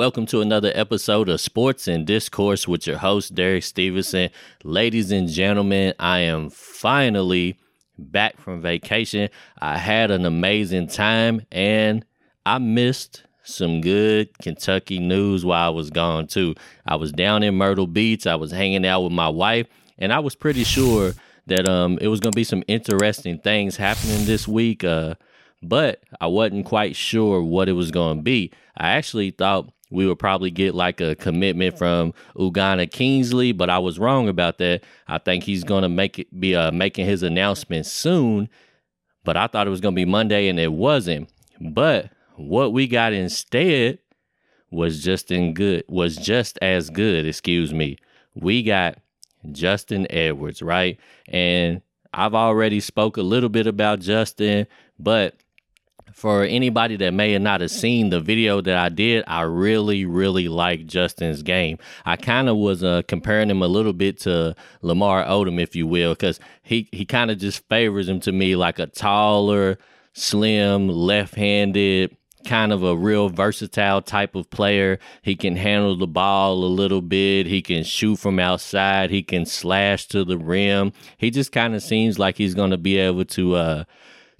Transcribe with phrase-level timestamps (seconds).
[0.00, 4.30] Welcome to another episode of Sports and Discourse with your host, Derek Stevenson.
[4.64, 7.58] Ladies and gentlemen, I am finally
[7.98, 9.28] back from vacation.
[9.58, 12.02] I had an amazing time and
[12.46, 16.54] I missed some good Kentucky news while I was gone, too.
[16.86, 19.66] I was down in Myrtle Beach, I was hanging out with my wife,
[19.98, 21.12] and I was pretty sure
[21.44, 24.82] that um, it was going to be some interesting things happening this week.
[24.82, 25.16] Uh,
[25.62, 28.50] but I wasn't quite sure what it was going to be.
[28.78, 33.78] I actually thought we would probably get like a commitment from Ugonna Kingsley, but I
[33.78, 34.82] was wrong about that.
[35.08, 38.48] I think he's going to make it be uh, making his announcement soon,
[39.24, 41.28] but I thought it was going to be Monday and it wasn't.
[41.60, 43.98] But what we got instead
[44.70, 47.98] was just in good was just as good, excuse me.
[48.34, 48.98] We got
[49.50, 50.98] Justin Edwards, right?
[51.28, 51.82] And
[52.14, 54.66] I've already spoke a little bit about Justin,
[54.98, 55.39] but
[56.14, 60.48] for anybody that may not have seen the video that I did, I really, really
[60.48, 61.78] like Justin's game.
[62.04, 65.86] I kind of was uh, comparing him a little bit to Lamar Odom, if you
[65.86, 69.78] will, because he, he kind of just favors him to me like a taller,
[70.12, 74.98] slim, left handed, kind of a real versatile type of player.
[75.22, 77.46] He can handle the ball a little bit.
[77.46, 79.10] He can shoot from outside.
[79.10, 80.92] He can slash to the rim.
[81.18, 83.84] He just kind of seems like he's going to be able to uh,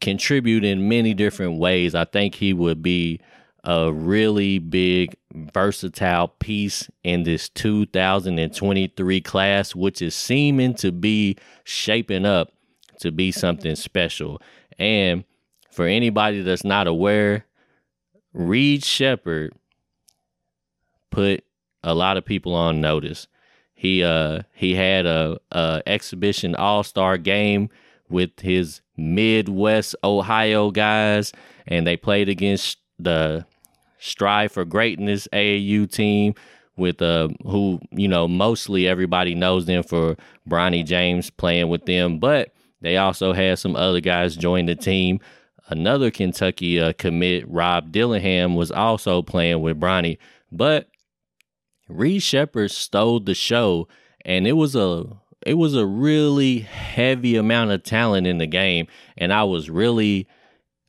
[0.00, 1.94] contribute in many different ways.
[1.94, 3.20] I think he would be
[3.64, 12.24] a really big, versatile piece in this 2023 class, which is seeming to be shaping
[12.24, 12.52] up
[13.00, 14.40] to be something special.
[14.78, 15.24] And
[15.70, 17.44] for anybody that's not aware,
[18.32, 19.52] Reed Sheppard
[21.10, 21.44] put
[21.82, 23.26] a lot of people on notice.
[23.74, 27.68] He uh he had a, a exhibition all star game
[28.08, 31.32] with his Midwest Ohio guys,
[31.66, 33.44] and they played against the
[33.98, 36.34] Strive for Greatness AAU team
[36.76, 40.16] with uh who you know mostly everybody knows them for
[40.48, 45.20] Bronny James playing with them, but they also had some other guys join the team.
[45.68, 50.18] Another Kentucky uh, commit, Rob Dillingham, was also playing with Bronny,
[50.52, 50.88] but
[51.88, 53.88] Reed Sheppard stole the show,
[54.24, 55.06] and it was a
[55.46, 60.26] it was a really heavy amount of talent in the game, and I was really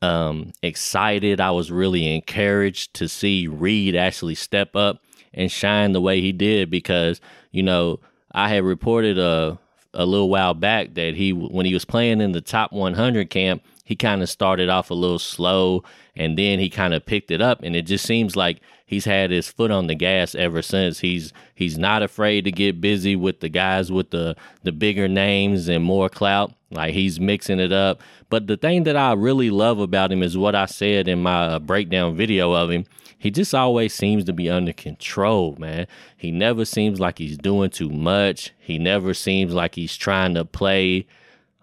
[0.02, 1.40] um, excited.
[1.40, 5.00] I was really encouraged to see Reed actually step up
[5.32, 7.20] and shine the way he did because
[7.52, 8.00] you know
[8.32, 9.58] I had reported a
[9.94, 13.62] a little while back that he when he was playing in the top 100 camp
[13.88, 15.82] he kind of started off a little slow
[16.14, 19.30] and then he kind of picked it up and it just seems like he's had
[19.30, 21.00] his foot on the gas ever since.
[21.00, 25.68] He's he's not afraid to get busy with the guys with the the bigger names
[25.68, 28.02] and more clout like he's mixing it up.
[28.28, 31.46] But the thing that i really love about him is what i said in my
[31.46, 32.84] uh, breakdown video of him.
[33.16, 35.86] He just always seems to be under control man.
[36.14, 38.52] He never seems like he's doing too much.
[38.58, 41.06] He never seems like he's trying to play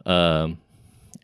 [0.07, 0.57] um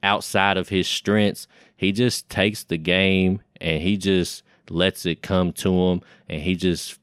[0.03, 1.47] outside of his strengths.
[1.75, 6.55] He just takes the game and he just lets it come to him and he
[6.55, 6.99] just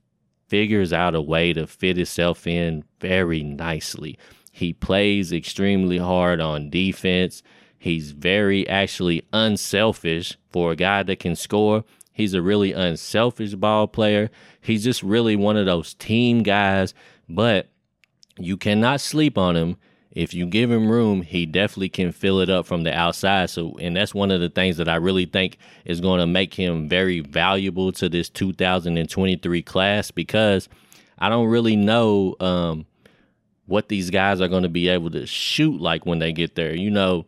[0.49, 4.19] figures out a way to fit himself in very nicely.
[4.51, 7.43] He plays extremely hard on defense.
[7.79, 11.85] He's very actually unselfish for a guy that can score.
[12.13, 14.31] He's a really unselfish ball player.
[14.61, 16.93] He's just really one of those team guys,
[17.29, 17.69] but
[18.39, 19.77] you cannot sleep on him
[20.19, 23.51] if you give him room, he definitely can fill it up from the outside.
[23.51, 26.53] So, and that's one of the things that I really think is going to make
[26.53, 30.69] him very valuable to this 2023 class because
[31.21, 32.85] I don't really know um,
[33.67, 36.75] what these guys are going to be able to shoot like when they get there.
[36.75, 37.25] You know,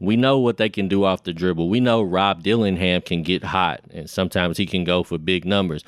[0.00, 1.68] we know what they can do off the dribble.
[1.68, 5.84] We know Rob Dillingham can get hot, and sometimes he can go for big numbers.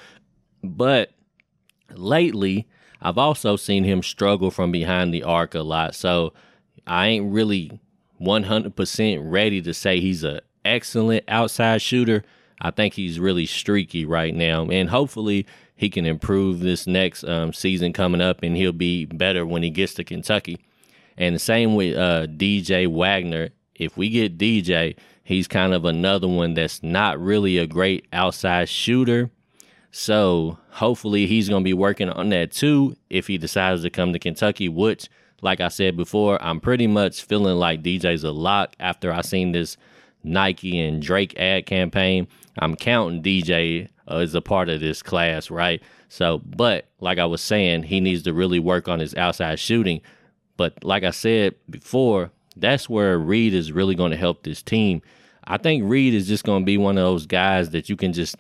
[0.63, 1.11] But
[1.91, 2.69] lately,
[3.01, 5.95] I've also seen him struggle from behind the arc a lot.
[5.95, 6.33] So
[6.87, 7.81] I ain't really
[8.21, 12.25] 100% ready to say he's an excellent outside shooter.
[12.61, 14.67] I think he's really streaky right now.
[14.67, 15.47] And hopefully
[15.77, 19.71] he can improve this next um, season coming up and he'll be better when he
[19.71, 20.59] gets to Kentucky.
[21.17, 23.51] And the same with uh, DJ Wagner.
[23.75, 28.69] If we get DJ, he's kind of another one that's not really a great outside
[28.69, 29.31] shooter
[29.97, 34.13] so hopefully he's going to be working on that too if he decides to come
[34.13, 35.09] to Kentucky, which,
[35.41, 39.53] like I said before, I'm pretty much feeling like DJ's a lock after I seen
[39.53, 39.77] this
[40.25, 42.27] Nike and Drake ad campaign.
[42.59, 45.81] I'm counting DJ uh, as a part of this class, right?
[46.09, 50.01] So, but like I was saying, he needs to really work on his outside shooting.
[50.57, 55.03] But like I said before, that's where Reed is really going to help this team.
[55.45, 58.13] I think Reed is just going to be one of those guys that you can
[58.13, 58.35] just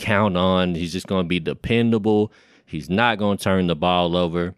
[0.00, 0.74] count on.
[0.74, 2.32] He's just going to be dependable.
[2.64, 4.54] He's not going to turn the ball over.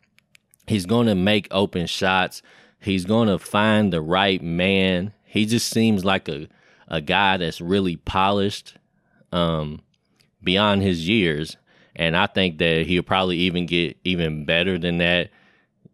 [0.66, 2.42] He's going to make open shots.
[2.78, 5.12] He's going to find the right man.
[5.24, 6.48] He just seems like a
[6.88, 8.76] a guy that's really polished
[9.32, 9.80] um,
[10.44, 11.56] beyond his years,
[11.96, 15.30] and I think that he'll probably even get even better than that.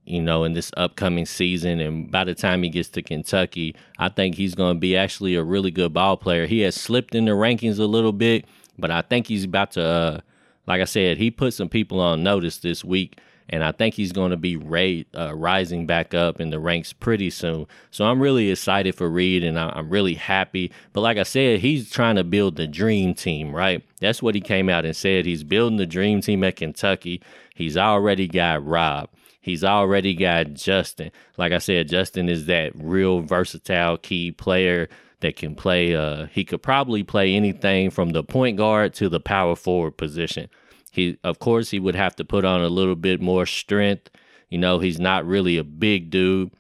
[0.04, 4.08] You know, in this upcoming season, and by the time he gets to Kentucky, I
[4.08, 6.46] think he's going to be actually a really good ball player.
[6.46, 8.46] He has slipped in the rankings a little bit,
[8.78, 10.20] but I think he's about to, uh,
[10.66, 13.19] like I said, he put some people on notice this week
[13.50, 16.92] and I think he's going to be rate, uh, rising back up in the ranks
[16.92, 17.66] pretty soon.
[17.90, 20.70] So I'm really excited for Reed, and I, am really happy.
[20.92, 23.82] But like I said, he's trying to build the dream team, right?
[24.00, 25.24] That's what he came out and said.
[25.24, 27.22] He's building the dream team at Kentucky.
[27.58, 29.10] He's already got Rob.
[29.40, 31.10] He's already got Justin.
[31.37, 34.88] Like I said, Justin is that real versatile key player
[35.22, 35.93] that can play.
[35.93, 40.49] Uh, he could probably play anything from the point guard to the power forward position.
[40.93, 44.08] He, of course, he would have to put on a little bit more strength.
[44.50, 46.52] You know, he's not really a big dude.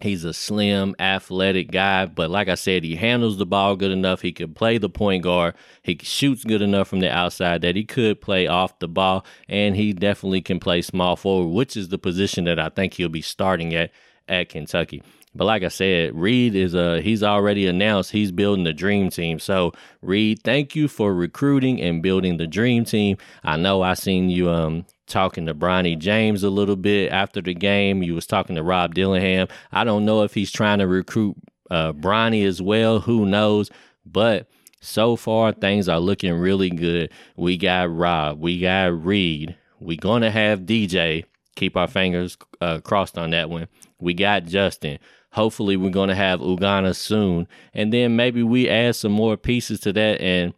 [0.00, 4.22] He's a slim, athletic guy, but like I said, he handles the ball good enough.
[4.22, 5.54] He can play the point guard.
[5.82, 9.76] He shoots good enough from the outside that he could play off the ball, and
[9.76, 13.22] he definitely can play small forward, which is the position that I think he'll be
[13.22, 13.90] starting at
[14.28, 15.02] at Kentucky.
[15.34, 19.38] But like I said, Reed is a he's already announced he's building the dream team.
[19.38, 19.72] So
[20.02, 23.16] Reed, thank you for recruiting and building the dream team.
[23.44, 27.54] I know I seen you um talking to Bronny James a little bit after the
[27.54, 28.02] game.
[28.02, 29.48] You was talking to Rob Dillingham.
[29.72, 31.36] I don't know if he's trying to recruit
[31.70, 33.00] uh Bronny as well.
[33.00, 33.70] Who knows?
[34.06, 34.48] But
[34.80, 37.12] so far things are looking really good.
[37.36, 41.24] We got Rob, we got Reed, We're gonna have DJ.
[41.56, 43.68] Keep our fingers uh, crossed on that one.
[43.98, 44.98] We got Justin.
[45.32, 47.46] Hopefully, we're going to have Ugonna soon.
[47.74, 50.20] And then maybe we add some more pieces to that.
[50.20, 50.54] And,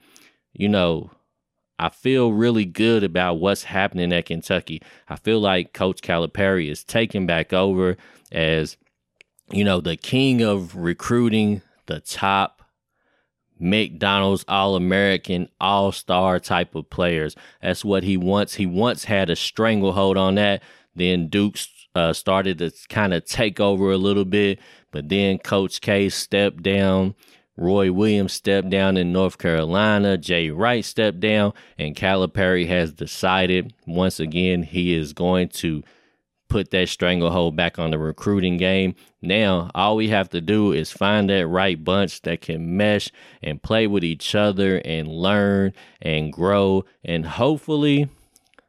[0.53, 1.11] you know,
[1.79, 4.83] I feel really good about what's happening at Kentucky.
[5.09, 7.97] I feel like Coach Calipari is taking back over
[8.31, 8.77] as,
[9.51, 12.63] you know, the king of recruiting the top
[13.59, 17.37] McDonald's All American, All Star type of players.
[17.63, 18.55] That's what he wants.
[18.55, 20.63] He once had a stranglehold on that.
[20.95, 24.59] Then Duke's uh, started to kind of take over a little bit,
[24.91, 27.15] but then Coach K stepped down.
[27.57, 30.17] Roy Williams stepped down in North Carolina.
[30.17, 35.83] Jay Wright stepped down, and Calipari has decided once again he is going to
[36.49, 38.95] put that stranglehold back on the recruiting game.
[39.23, 43.11] Now, all we have to do is find that right bunch that can mesh
[43.43, 45.73] and play with each other and learn
[46.03, 46.85] and grow.
[47.03, 48.09] And hopefully,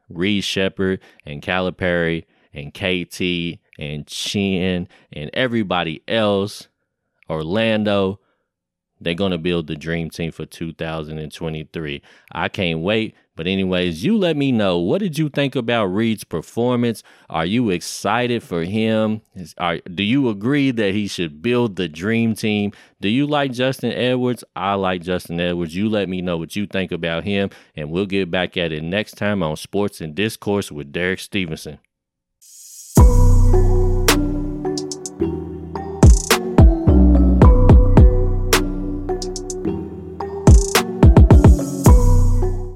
[0.08, 6.68] Reed Sheppard and Calipari and KT and Chin and everybody else,
[7.28, 8.18] Orlando,
[9.00, 12.02] they're going to build the dream team for 2023.
[12.32, 13.14] I can't wait.
[13.36, 17.02] But anyways, you let me know what did you think about Reed's performance?
[17.28, 19.22] Are you excited for him?
[19.34, 22.72] Is, are, do you agree that he should build the dream team?
[23.00, 24.44] Do you like Justin Edwards?
[24.54, 25.74] I like Justin Edwards.
[25.74, 28.84] You let me know what you think about him, and we'll get back at it
[28.84, 31.80] next time on Sports and Discourse with Derek Stevenson.